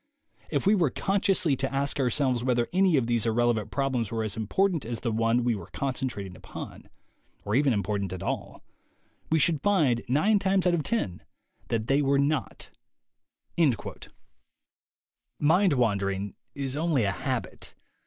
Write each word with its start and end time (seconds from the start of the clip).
If 0.49 0.65
we 0.65 0.73
were 0.73 0.89
consciously 0.89 1.55
to 1.57 1.71
ask 1.71 1.99
ourselves 1.99 2.43
whether 2.43 2.67
any 2.73 2.97
of 2.97 3.05
these 3.05 3.27
irrelevant 3.27 3.69
problems 3.69 4.09
were 4.09 4.23
as 4.23 4.35
important 4.35 4.83
as 4.83 5.01
the 5.01 5.11
one 5.11 5.43
we 5.43 5.53
were 5.53 5.67
concentrating 5.73 6.35
upon, 6.35 6.89
or 7.45 7.53
even 7.53 7.71
important 7.71 8.11
at 8.11 8.23
all, 8.23 8.63
we 9.29 9.37
should 9.37 9.61
find, 9.61 10.01
nine 10.09 10.39
times 10.39 10.65
out 10.65 10.73
of 10.73 10.81
ten, 10.81 11.21
that 11.67 11.85
they 11.85 12.01
were 12.01 12.17
not." 12.17 12.71
Mind 15.39 15.73
wandering 15.73 16.33
is 16.55 16.75
only 16.75 17.03
a 17.03 17.11
habit. 17.11 17.75